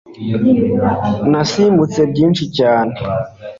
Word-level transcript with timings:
nasimbutse 1.31 1.99
byinshi 2.11 2.43
cyane 2.57 2.93